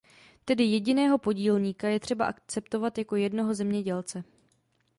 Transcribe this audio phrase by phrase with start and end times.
[0.45, 4.23] Tedy jediného podílníka je třeba akceptovat jako jednoho zemědělce.